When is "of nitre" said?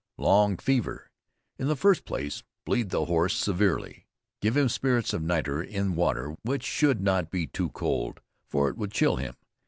5.13-5.61